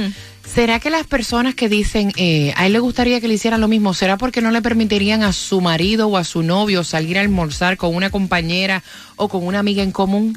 ¿Será 0.46 0.80
que 0.80 0.90
las 0.90 1.06
personas 1.06 1.54
que 1.54 1.70
dicen 1.70 2.12
eh, 2.16 2.54
a 2.56 2.66
él 2.66 2.74
le 2.74 2.80
gustaría 2.80 3.22
que 3.22 3.28
le 3.28 3.36
hicieran 3.36 3.62
lo 3.62 3.68
mismo, 3.68 3.94
será 3.94 4.18
porque 4.18 4.42
no 4.42 4.50
le 4.50 4.62
permitirían 4.64 5.22
a 5.22 5.32
su 5.32 5.62
marido 5.62 6.08
o 6.08 6.18
a 6.18 6.24
su 6.24 6.42
novio 6.42 6.84
salir 6.84 7.18
a 7.20 7.22
almorzar 7.22 7.78
con 7.78 7.94
una 7.94 8.10
compañera 8.10 8.82
o 9.16 9.30
con 9.30 9.46
una 9.46 9.60
amiga 9.60 9.84
en 9.84 9.92
común? 9.92 10.36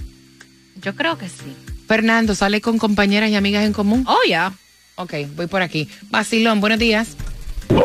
Yo 0.83 0.95
creo 0.97 1.17
que 1.17 1.29
sí. 1.29 1.57
Fernando, 1.89 2.35
¿sale 2.35 2.61
con 2.61 2.77
compañeras 2.79 3.31
y 3.31 3.37
amigas 3.37 3.65
en 3.65 3.73
común? 3.73 4.05
Oh, 4.07 4.19
ya. 4.29 4.53
Ok, 4.97 5.15
voy 5.35 5.47
por 5.47 5.63
aquí. 5.63 5.89
Basilón, 6.11 6.61
buenos 6.61 6.79
días. 6.79 7.17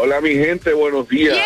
Hola 0.02 0.20
mi 0.20 0.32
gente, 0.32 0.74
buenos 0.74 1.08
días. 1.08 1.38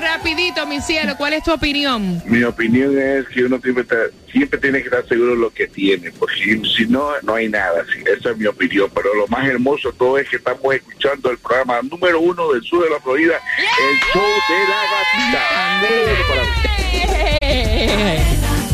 Rapidito, 0.00 0.66
mi 0.66 0.80
cielo, 0.80 1.14
¿cuál 1.16 1.34
es 1.34 1.44
tu 1.44 1.52
opinión? 1.52 2.22
Mi 2.26 2.42
opinión 2.44 2.98
es 2.98 3.26
que 3.28 3.44
uno 3.44 3.58
siempre, 3.60 3.82
está- 3.82 4.08
siempre 4.32 4.58
tiene 4.58 4.78
que 4.80 4.84
estar 4.86 5.06
seguro 5.06 5.32
de 5.32 5.36
lo 5.38 5.50
que 5.52 5.66
tiene, 5.66 6.10
porque 6.12 6.34
si, 6.36 6.64
si 6.74 6.86
no, 6.86 7.10
no 7.22 7.34
hay 7.34 7.48
nada. 7.48 7.84
Sí, 7.92 8.02
esa 8.18 8.30
es 8.30 8.36
mi 8.38 8.46
opinión. 8.46 8.90
Pero 8.94 9.14
lo 9.14 9.26
más 9.28 9.46
hermoso 9.46 9.90
de 9.92 9.98
todo 9.98 10.18
es 10.18 10.28
que 10.28 10.36
estamos 10.36 10.74
escuchando 10.74 11.30
el 11.30 11.38
programa 11.38 11.80
número 11.82 12.20
uno 12.20 12.52
del 12.52 12.62
sur 12.62 12.82
de 12.84 12.90
la 12.90 13.00
Florida, 13.00 13.34
el 13.34 13.98
show 14.12 14.22
de 14.48 14.58
la 14.68 14.80
gatita. 14.92 15.42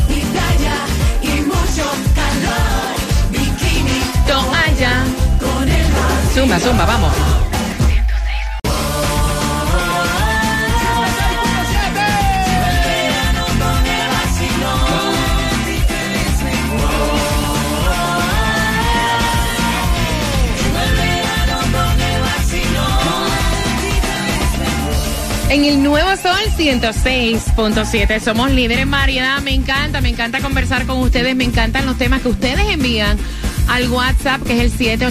Mi 0.07 0.21
playa 0.31 0.77
y 1.21 1.41
mucho 1.41 1.85
calor. 2.15 2.95
Bikini. 3.31 4.01
Toalla. 4.27 5.03
Con 5.39 5.69
el 5.69 5.87
mar. 5.89 6.33
Zumba, 6.33 6.59
zumba, 6.59 6.85
vamos. 6.85 7.13
En 25.57 25.65
el 25.65 25.81
Nuevo 25.81 26.15
Sol 26.17 26.37
106.7 26.55 28.19
somos 28.19 28.51
líderes 28.51 28.83
en 28.83 28.91
variedad. 28.91 29.41
Me 29.41 29.55
encanta, 29.55 30.01
me 30.01 30.09
encanta 30.09 30.39
conversar 30.39 30.85
con 30.85 30.99
ustedes. 30.99 31.35
Me 31.35 31.45
encantan 31.45 31.87
los 31.87 31.97
temas 31.97 32.21
que 32.21 32.27
ustedes 32.27 32.69
envían 32.69 33.17
al 33.67 33.89
WhatsApp, 33.89 34.43
que 34.43 34.53
es 34.53 34.79
el 34.79 35.01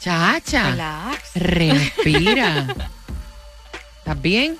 Chacha. 0.00 1.12
Respira. 1.34 2.66
¿Estás 4.06 4.22
bien? 4.22 4.56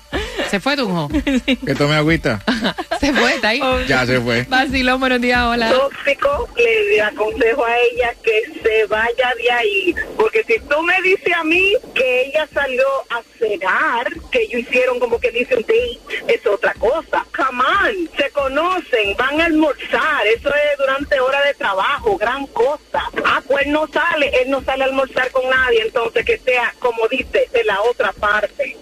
¿Se 0.49 0.59
fue, 0.59 0.75
Tunjo? 0.75 1.07
Que 1.65 1.73
tome 1.73 1.95
agüita. 1.95 2.41
¿Se 2.99 3.13
fue? 3.13 3.35
¿Está 3.35 3.49
ahí? 3.49 3.61
Ya 3.87 4.05
se 4.05 4.19
fue. 4.19 4.43
Vacilón, 4.43 4.99
buenos 4.99 5.21
días, 5.21 5.39
hola. 5.41 5.71
tóxico, 5.71 6.49
le 6.57 7.01
aconsejo 7.01 7.65
a 7.65 7.77
ella 7.79 8.13
que 8.21 8.41
se 8.61 8.85
vaya 8.87 9.33
de 9.41 9.51
ahí. 9.51 9.95
Porque 10.17 10.43
si 10.43 10.59
tú 10.59 10.81
me 10.81 11.01
dices 11.01 11.33
a 11.33 11.45
mí 11.45 11.73
que 11.93 12.25
ella 12.25 12.45
salió 12.53 12.85
a 13.09 13.21
cenar, 13.39 14.11
que 14.31 14.41
ellos 14.43 14.61
hicieron 14.61 14.99
como 14.99 15.17
que 15.17 15.31
dice 15.31 15.55
un 15.55 15.61
date, 15.61 15.99
es 16.27 16.45
otra 16.45 16.73
cosa. 16.73 17.25
Come 17.35 17.63
on, 17.63 18.09
se 18.17 18.29
conocen, 18.31 19.15
van 19.17 19.39
a 19.39 19.45
almorzar. 19.45 20.27
Eso 20.27 20.49
es 20.49 20.77
durante 20.77 21.19
hora 21.21 21.41
de 21.43 21.53
trabajo, 21.53 22.17
gran 22.17 22.47
cosa. 22.47 23.03
Ah, 23.25 23.41
pues 23.47 23.65
no 23.67 23.87
sale, 23.87 24.29
él 24.41 24.49
no 24.49 24.61
sale 24.63 24.83
a 24.83 24.87
almorzar 24.87 25.31
con 25.31 25.49
nadie. 25.49 25.83
Entonces 25.83 26.25
que 26.25 26.37
sea, 26.37 26.73
como 26.79 27.07
dice, 27.07 27.47
de 27.53 27.63
la 27.63 27.81
otra 27.81 28.11
parte. 28.11 28.77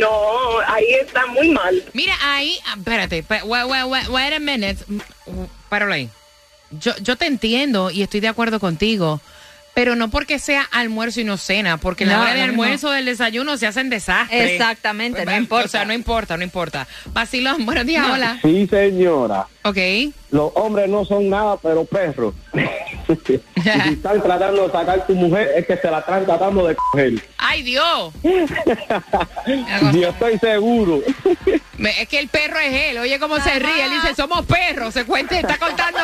No, 0.00 0.58
ahí 0.66 0.86
está 1.00 1.26
muy 1.26 1.50
mal. 1.50 1.82
Mira, 1.92 2.14
ahí, 2.22 2.58
ah, 2.66 2.74
espérate, 2.76 3.24
wait, 3.44 3.64
wait, 3.66 4.08
wait, 4.08 4.32
a 4.32 4.38
minute. 4.38 4.78
Páralo 5.68 5.94
ahí. 5.94 6.08
Yo, 6.70 6.92
yo 7.02 7.16
te 7.16 7.26
entiendo 7.26 7.90
y 7.90 8.02
estoy 8.02 8.20
de 8.20 8.28
acuerdo 8.28 8.60
contigo, 8.60 9.20
pero 9.74 9.96
no 9.96 10.10
porque 10.10 10.38
sea 10.38 10.62
almuerzo 10.72 11.20
y 11.20 11.24
no 11.24 11.36
cena, 11.36 11.76
porque 11.78 12.04
la 12.06 12.16
No, 12.16 12.22
hora 12.22 12.32
de 12.34 12.40
no, 12.40 12.46
no. 12.46 12.50
almuerzo 12.52 12.88
o 12.88 12.90
del 12.92 13.04
desayuno 13.06 13.56
se 13.56 13.66
hacen 13.66 13.88
desastres. 13.90 14.52
Exactamente, 14.52 15.24
no 15.24 15.30
Eh, 15.32 15.36
importa. 15.36 15.64
O 15.66 15.68
sea, 15.68 15.84
no 15.84 15.92
importa, 15.92 16.36
no 16.36 16.42
importa. 16.44 16.86
Vacilón, 17.12 17.64
buenos 17.66 17.86
días, 17.86 18.06
hola. 18.10 18.38
Sí, 18.42 18.66
señora. 18.66 19.46
Ok. 19.62 19.76
Los 20.30 20.52
hombres 20.54 20.88
no 20.88 21.04
son 21.04 21.28
nada, 21.28 21.56
pero 21.58 21.84
perros. 21.84 22.34
si 23.26 23.40
están 23.92 24.22
tratando 24.22 24.66
de 24.66 24.72
sacar 24.72 25.06
tu 25.06 25.14
mujer, 25.14 25.50
es 25.56 25.66
que 25.66 25.76
se 25.76 25.90
la 25.90 25.98
están 25.98 26.24
tratando 26.24 26.66
de 26.66 26.74
coger. 26.76 27.12
¡Ay, 27.38 27.62
Dios! 27.62 28.12
Yo 29.92 30.08
estoy 30.08 30.38
seguro. 30.38 31.00
Me- 31.78 32.02
Es 32.02 32.08
que 32.08 32.18
el 32.20 32.28
perro 32.28 32.58
es 32.58 32.72
él. 32.90 32.98
Oye 32.98 33.18
cómo 33.18 33.38
se 33.40 33.58
ríe. 33.58 33.84
Él 33.84 33.90
dice, 33.92 34.14
somos 34.14 34.44
perros. 34.46 34.94
Se 34.94 35.04
cuenta, 35.04 35.38
está 35.38 35.56
contando. 35.58 35.98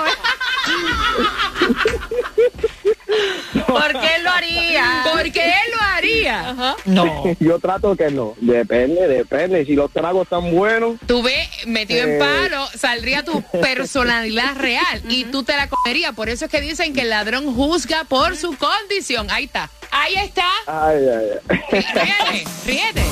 ¿Por 3.66 3.92
qué 4.00 4.08
él 4.16 4.24
lo 4.24 4.30
haría? 4.30 5.04
Porque 5.14 5.44
él 5.44 5.72
lo 5.74 5.82
haría. 5.82 6.76
No. 6.84 7.24
Yo 7.40 7.58
trato 7.58 7.94
que 7.96 8.10
no. 8.10 8.34
Depende, 8.40 9.06
depende. 9.08 9.64
Si 9.64 9.74
los 9.74 9.90
tragos 9.92 10.24
están 10.24 10.50
buenos. 10.54 10.96
Tú 11.06 11.22
ves, 11.22 11.48
metido 11.66 12.04
en 12.04 12.14
Eh. 12.14 12.18
palo, 12.18 12.66
saldría 12.76 13.24
tu 13.24 13.42
personalidad 13.60 14.56
real 14.56 15.02
y 15.08 15.24
tú 15.24 15.42
te 15.44 15.56
la 15.56 15.68
comerías. 15.68 16.14
Por 16.14 16.28
eso 16.28 16.46
es 16.46 16.50
que 16.50 16.60
dicen 16.60 16.92
que 16.94 17.02
el 17.02 17.10
ladrón 17.10 17.54
juzga 17.54 18.04
por 18.04 18.36
su 18.36 18.56
condición. 18.56 19.30
Ahí 19.30 19.44
está. 19.44 19.70
Ahí 19.90 20.14
está. 20.16 20.46
Ay, 20.66 20.98
ay, 21.08 21.26
ay. 21.48 21.60
Ríete, 21.70 22.44
ríete. 22.66 23.02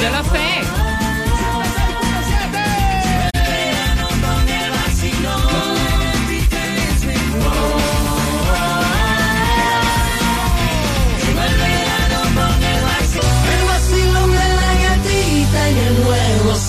Yo 0.00 0.10
lo 0.10 0.22
sé. 0.24 0.91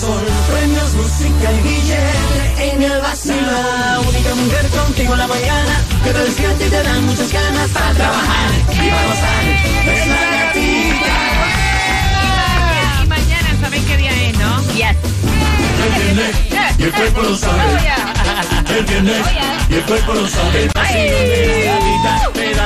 Sol. 0.04 0.24
Premios, 0.52 0.92
música 0.94 1.52
y 1.52 1.60
billete 1.68 2.72
en 2.72 2.82
el 2.82 3.00
vacilón. 3.00 3.44
La 3.44 4.00
única 4.00 4.34
mujer 4.34 4.66
contigo 4.68 5.12
en 5.14 5.18
la 5.18 5.26
mañana 5.26 5.74
que 6.04 6.10
te 6.10 6.18
despierta 6.18 6.64
y 6.66 6.70
te 6.70 6.82
dan 6.82 7.06
muchas 7.06 7.32
ganas 7.32 7.70
para 7.70 7.92
trabajar 7.92 8.50
y 8.72 8.90
para 8.90 9.06
gozar. 9.08 9.44
Es 9.94 10.06
la 10.06 10.22
gatita. 10.36 11.16
Y 13.02 13.06
mañana, 13.08 13.48
¿saben 13.60 13.84
qué 13.84 13.96
día 13.96 14.12
es, 14.28 14.38
no? 14.38 14.62
Yes. 14.74 14.96
El 15.84 15.90
viernes 16.00 16.34
y 16.78 16.82
el 16.82 16.92
cuerpo 16.92 17.22
lo 17.22 17.36
sabe. 17.36 17.62
El 18.76 18.84
viernes 18.84 19.26
y 19.68 19.74
el 19.74 19.82
cuerpo 19.82 20.14
lo 20.14 20.28
sabe. 20.28 20.62
El 20.64 20.70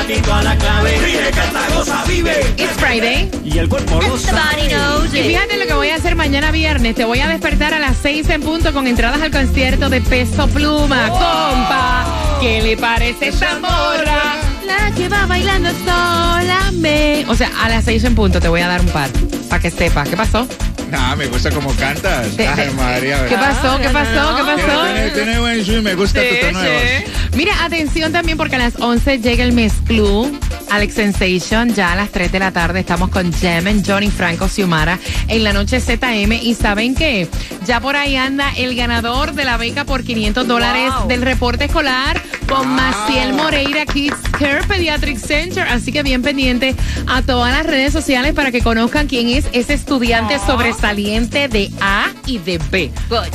gatita, 0.08 0.22
pedatito 0.22 0.34
a 0.34 0.42
la 0.42 0.56
clave. 0.56 0.98
Ríe, 0.98 1.30
canta, 1.30 1.74
goza, 1.74 2.04
vive. 2.06 2.54
It's 2.56 2.72
Friday. 2.78 3.30
Y 3.44 3.58
el 3.58 3.68
cuerpo 3.68 4.00
lo 4.00 4.18
sabe. 4.18 4.68
Y 5.12 5.22
fíjate 5.22 5.56
lo 5.56 5.66
que 5.66 5.74
voy 5.74 5.88
a 5.90 5.96
hacer 5.96 6.16
mañana 6.16 6.50
viernes. 6.50 6.94
Te 6.94 7.04
voy 7.04 7.20
a 7.20 7.28
despertar 7.28 7.74
a 7.74 7.78
las 7.78 7.96
6 7.98 8.28
en 8.30 8.42
punto 8.42 8.72
con 8.72 8.86
entradas 8.86 9.20
al 9.22 9.30
concierto 9.30 9.88
de 9.88 10.00
Peso 10.00 10.48
Pluma. 10.48 11.08
Compa, 11.08 12.38
¿qué 12.40 12.62
le 12.62 12.76
parece 12.76 13.28
esta 13.28 13.58
morra? 13.58 14.36
La 14.66 14.92
que 14.94 15.08
va 15.08 15.26
bailando 15.26 15.70
sola 15.70 16.72
me... 16.74 17.24
O 17.28 17.34
sea, 17.34 17.50
a 17.62 17.68
las 17.68 17.84
6 17.84 18.04
en 18.04 18.14
punto 18.14 18.40
te 18.40 18.48
voy 18.48 18.60
a 18.60 18.68
dar 18.68 18.80
un 18.80 18.88
par. 18.88 19.10
Para 19.48 19.62
que 19.62 19.70
sepas. 19.70 20.08
¿Qué 20.08 20.16
pasó? 20.16 20.46
Nah, 20.90 21.14
me 21.16 21.26
gusta 21.26 21.50
como 21.50 21.74
cantas. 21.76 22.36
Te- 22.36 22.46
Ay, 22.46 22.68
te- 22.68 22.70
María. 22.74 23.26
¿Qué 23.26 23.34
pasó? 23.36 23.78
¿Qué 23.80 23.88
pasó? 23.90 24.36
¿Qué 24.36 24.42
pasó? 24.42 24.84
Tiene, 24.84 25.10
tiene- 25.10 25.38
buen 25.40 25.64
swing, 25.64 25.82
me 25.82 25.94
gusta 25.94 26.20
tu 26.20 26.46
tono 26.46 26.60
de 26.60 26.70
voz. 27.04 27.34
Mira, 27.36 27.64
atención 27.64 28.12
también 28.12 28.36
porque 28.38 28.56
a 28.56 28.58
las 28.58 28.74
11 28.80 29.18
llega 29.20 29.44
el 29.44 29.52
Mes 29.52 29.72
Club, 29.86 30.38
Alex 30.70 30.94
Sensation. 30.94 31.74
Ya 31.74 31.92
a 31.92 31.96
las 31.96 32.10
3 32.10 32.32
de 32.32 32.38
la 32.38 32.52
tarde 32.52 32.80
estamos 32.80 33.10
con 33.10 33.32
Jemen, 33.32 33.82
Johnny 33.84 34.10
Franco 34.10 34.48
Xiomara 34.48 34.98
en 35.28 35.44
la 35.44 35.52
noche 35.52 35.80
ZM. 35.80 36.32
Y 36.32 36.54
¿saben 36.54 36.94
qué? 36.94 37.28
Ya 37.66 37.80
por 37.80 37.96
ahí 37.96 38.16
anda 38.16 38.50
el 38.56 38.74
ganador 38.74 39.32
de 39.32 39.44
la 39.44 39.56
beca 39.56 39.84
por 39.84 40.04
500 40.04 40.46
dólares 40.46 40.92
del 41.08 41.22
reporte 41.22 41.64
escolar 41.64 42.20
con 42.48 42.68
Maciel 42.68 43.34
Moreira 43.34 43.86
Kids 43.86 44.16
Care 44.38 44.66
Pediatric 44.66 45.18
Center. 45.18 45.66
Así 45.68 45.92
que 45.92 46.02
bien 46.02 46.22
pendiente 46.22 46.74
a 47.06 47.22
todas 47.22 47.52
las 47.52 47.66
redes 47.66 47.92
sociales 47.92 48.34
para 48.34 48.50
que 48.50 48.62
conozcan 48.62 49.06
quién 49.06 49.28
es 49.28 49.46
ese 49.52 49.74
estudiante 49.74 50.38
sobresaliente 50.38 51.48
de 51.48 51.70
A 51.80 52.06
y 52.26 52.38
de 52.38 52.58
B. 52.70 52.90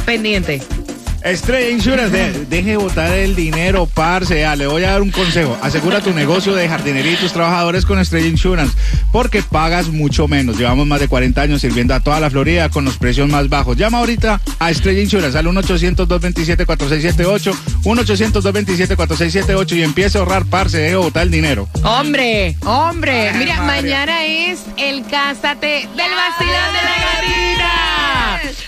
Pendiente. 0.05 0.61
Estrella 1.23 1.69
Insurance, 1.69 2.09
de- 2.15 2.45
deje 2.45 2.71
de 2.71 2.77
botar 2.77 3.11
el 3.13 3.33
dinero, 3.35 3.87
parce. 3.93 4.45
Ah, 4.45 4.55
le 4.57 4.67
voy 4.67 4.83
a 4.83 4.91
dar 4.91 5.01
un 5.01 5.09
consejo. 5.09 5.57
Asegura 5.61 6.01
tu 6.01 6.11
negocio 6.13 6.53
de 6.53 6.67
jardinería 6.67 7.13
y 7.13 7.15
tus 7.15 7.31
trabajadores 7.31 7.85
con 7.85 7.97
Estrella 7.97 8.27
Insurance, 8.27 8.75
porque 9.13 9.41
pagas 9.41 9.87
mucho 9.87 10.27
menos. 10.27 10.57
Llevamos 10.57 10.85
más 10.85 10.99
de 10.99 11.07
40 11.07 11.41
años 11.41 11.61
sirviendo 11.61 11.93
a 11.93 12.01
toda 12.01 12.19
la 12.19 12.29
Florida 12.29 12.67
con 12.69 12.83
los 12.83 12.97
precios 12.97 13.29
más 13.29 13.47
bajos. 13.47 13.77
Llama 13.77 13.99
ahorita 13.99 14.41
a 14.59 14.69
Estrella 14.69 15.01
Insurance 15.01 15.37
al 15.37 15.45
1-800-227-4678, 15.47 17.53
1-800-227-4678 17.83 19.77
y 19.77 19.83
empiece 19.83 20.17
a 20.17 20.21
ahorrar, 20.21 20.43
parce. 20.45 20.77
Deje 20.77 20.89
de 20.91 20.95
botar 20.97 21.23
el 21.23 21.31
dinero. 21.31 21.69
Hombre, 21.83 22.57
hombre. 22.65 23.29
Ay, 23.29 23.39
Mira, 23.39 23.61
madre. 23.61 23.81
mañana 23.83 24.25
es 24.25 24.59
el 24.77 25.03
Cásate 25.05 25.67
del 25.67 25.87
vacilón 25.95 26.73
de 26.73 26.83
la 26.83 27.05
gatita. 27.05 27.69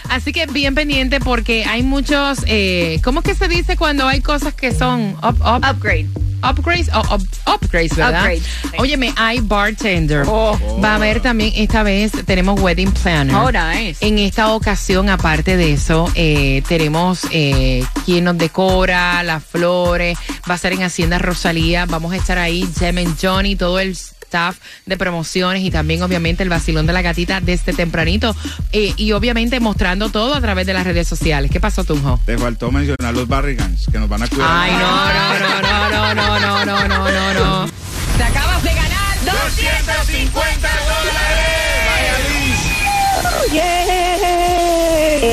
Así 0.10 0.32
que 0.32 0.46
bien 0.46 0.76
pendiente 0.76 1.20
porque 1.20 1.66
hay 1.66 1.84
muchos, 1.84 2.45
eh, 2.48 3.00
¿cómo 3.04 3.20
es 3.20 3.26
que 3.26 3.36
se 3.36 3.48
dice 3.48 3.78
cuando 3.78 4.08
hay 4.08 4.22
cosas 4.22 4.54
que 4.54 4.72
son 4.74 5.16
up, 5.24 5.36
up- 5.42 5.66
Upgrade. 5.70 6.08
upgrades? 6.44 6.90
o 6.94 7.00
up- 7.16 7.28
upgrades, 7.48 7.96
¿verdad? 7.96 8.22
Upgrades. 8.22 8.44
Óyeme, 8.78 9.14
hay 9.16 9.40
bartender. 9.40 10.24
Oh. 10.28 10.58
Va 10.84 10.94
a 10.94 10.96
haber 10.96 11.22
también, 11.22 11.54
esta 11.56 11.84
vez 11.84 12.12
tenemos 12.26 12.60
wedding 12.60 12.92
planner. 12.92 13.36
Oh, 13.36 13.52
nice. 13.52 14.06
En 14.06 14.20
esta 14.20 14.54
ocasión, 14.54 15.10
aparte 15.10 15.58
de 15.58 15.74
eso, 15.74 16.12
eh, 16.16 16.62
tenemos 16.68 17.22
eh, 17.32 17.84
quien 18.06 18.24
nos 18.26 18.38
decora, 18.38 19.24
las 19.24 19.44
flores, 19.44 20.18
va 20.50 20.56
a 20.56 20.58
ser 20.58 20.74
en 20.74 20.84
Hacienda 20.84 21.18
Rosalía, 21.18 21.86
vamos 21.86 22.14
a 22.14 22.18
estar 22.18 22.38
ahí, 22.38 22.68
Jem 22.80 23.16
Johnny, 23.22 23.56
todo 23.56 23.80
el 23.80 23.98
staff 24.36 24.58
de 24.86 24.98
promociones 24.98 25.64
y 25.64 25.72
también 25.72 26.02
obviamente 26.02 26.44
el 26.44 26.50
vacilón 26.50 26.86
de 26.86 26.92
la 26.94 27.02
gatita 27.02 27.40
desde 27.40 27.72
tempranito 27.72 28.36
eh, 28.74 28.94
y 28.98 29.14
obviamente 29.14 29.62
mostrando 29.62 30.10
todo 30.10 30.34
a 30.34 30.42
través 30.42 30.68
de 30.68 30.74
las 30.74 30.84
redes 30.84 31.08
sociales. 31.08 31.50
¿Qué 31.52 31.62
pasó, 31.62 31.86
Tunjo? 31.86 32.20
Te 32.26 32.38
faltó 32.38 32.70
mencionar 32.72 33.14
los 33.14 33.28
Barrigans, 33.28 33.88
que 33.90 33.98
nos 33.98 34.10
van 34.10 34.24
a 34.24 34.28
cuidar. 34.28 34.48
Ay, 34.52 34.72
no, 34.74 34.80
no, 34.80 35.40
no, 35.40 35.62
no, 35.62 36.14
no, 36.14 36.40
no, 36.40 36.40
no, 36.40 36.66
no, 36.66 36.88
no, 36.88 37.12
no, 37.12 37.34
no. 37.34 37.72
Te 38.18 38.24
acabas 38.24 38.64
de 38.64 38.74
ganar 38.74 39.18
250 39.24 40.70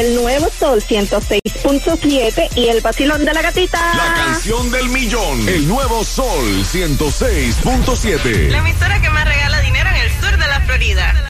El 0.03 0.17
nuevo 0.17 0.51
Sol 0.51 0.83
106.7 0.83 2.57
y 2.57 2.67
el 2.67 2.81
vacilón 2.81 3.25
de 3.25 3.33
la 3.33 3.41
gatita. 3.41 3.79
La 3.95 4.15
canción 4.15 4.69
del 4.73 4.88
millón. 4.88 5.49
El 5.49 5.69
nuevo 5.69 6.03
Sol 6.03 6.65
106.7. 6.65 8.49
La 8.49 8.59
emisora 8.59 9.01
que 9.01 9.09
más 9.11 9.25
regala 9.25 9.61
dinero 9.61 9.88
en 9.91 9.95
el 9.95 10.11
sur 10.21 10.37
de 10.37 10.49
la 10.49 10.61
Florida. 10.62 11.15